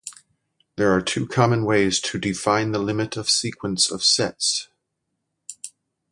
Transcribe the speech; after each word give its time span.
There 0.77 0.91
are 0.93 1.01
two 1.03 1.27
common 1.27 1.63
ways 1.63 1.99
to 1.99 2.17
define 2.17 2.71
the 2.71 2.79
limit 2.79 3.17
of 3.17 3.29
sequences 3.29 3.91
of 3.91 4.03
sets. 4.03 4.67